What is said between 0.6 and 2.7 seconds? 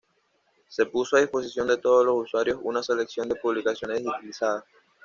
Se puso a disposición de todos los usuarios